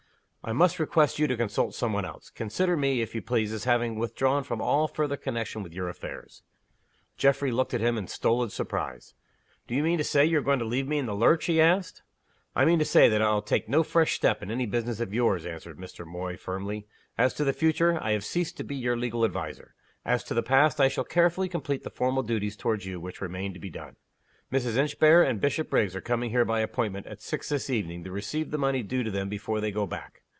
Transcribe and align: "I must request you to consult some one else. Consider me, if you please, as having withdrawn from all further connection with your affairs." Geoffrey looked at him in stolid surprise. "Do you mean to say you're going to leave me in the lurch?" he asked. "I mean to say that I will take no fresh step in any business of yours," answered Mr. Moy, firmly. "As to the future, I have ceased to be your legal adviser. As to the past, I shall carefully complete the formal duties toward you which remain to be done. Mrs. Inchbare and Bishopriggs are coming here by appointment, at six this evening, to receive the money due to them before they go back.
"I 0.43 0.53
must 0.53 0.79
request 0.79 1.19
you 1.19 1.27
to 1.27 1.37
consult 1.37 1.75
some 1.75 1.93
one 1.93 2.03
else. 2.03 2.31
Consider 2.31 2.75
me, 2.75 3.03
if 3.03 3.13
you 3.13 3.21
please, 3.21 3.53
as 3.53 3.65
having 3.65 3.93
withdrawn 3.99 4.43
from 4.43 4.59
all 4.59 4.87
further 4.87 5.15
connection 5.15 5.61
with 5.61 5.71
your 5.71 5.87
affairs." 5.87 6.41
Geoffrey 7.15 7.51
looked 7.51 7.75
at 7.75 7.79
him 7.81 7.95
in 7.95 8.07
stolid 8.07 8.51
surprise. 8.51 9.13
"Do 9.67 9.75
you 9.75 9.83
mean 9.83 9.99
to 9.99 10.03
say 10.03 10.25
you're 10.25 10.41
going 10.41 10.57
to 10.57 10.65
leave 10.65 10.87
me 10.87 10.97
in 10.97 11.05
the 11.05 11.13
lurch?" 11.13 11.45
he 11.45 11.61
asked. 11.61 12.01
"I 12.55 12.65
mean 12.65 12.79
to 12.79 12.85
say 12.85 13.07
that 13.07 13.21
I 13.21 13.31
will 13.31 13.43
take 13.43 13.69
no 13.69 13.83
fresh 13.83 14.13
step 14.15 14.41
in 14.41 14.49
any 14.49 14.65
business 14.65 14.99
of 14.99 15.13
yours," 15.13 15.45
answered 15.45 15.77
Mr. 15.77 16.07
Moy, 16.07 16.35
firmly. 16.37 16.87
"As 17.19 17.35
to 17.35 17.43
the 17.43 17.53
future, 17.53 17.99
I 18.01 18.13
have 18.13 18.25
ceased 18.25 18.57
to 18.57 18.63
be 18.63 18.75
your 18.75 18.97
legal 18.97 19.23
adviser. 19.23 19.75
As 20.03 20.23
to 20.23 20.33
the 20.33 20.41
past, 20.41 20.81
I 20.81 20.87
shall 20.87 21.03
carefully 21.03 21.49
complete 21.49 21.83
the 21.83 21.91
formal 21.91 22.23
duties 22.23 22.57
toward 22.57 22.83
you 22.83 22.99
which 22.99 23.21
remain 23.21 23.53
to 23.53 23.59
be 23.59 23.69
done. 23.69 23.95
Mrs. 24.51 24.75
Inchbare 24.75 25.21
and 25.21 25.39
Bishopriggs 25.39 25.95
are 25.95 26.01
coming 26.01 26.31
here 26.31 26.45
by 26.45 26.61
appointment, 26.61 27.05
at 27.05 27.21
six 27.21 27.49
this 27.49 27.69
evening, 27.69 28.03
to 28.05 28.11
receive 28.11 28.49
the 28.49 28.57
money 28.57 28.81
due 28.81 29.03
to 29.03 29.11
them 29.11 29.29
before 29.29 29.61
they 29.61 29.71
go 29.71 29.85
back. 29.85 30.23